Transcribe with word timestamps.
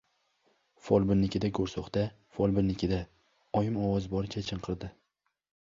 —Folbinnikida, 0.85 1.51
go‘rso‘xta, 1.57 2.07
folbinnikida!— 2.39 3.01
Oyim 3.61 3.79
ovozi 3.85 4.13
boricha 4.17 4.47
chinqirdi. 4.51 4.93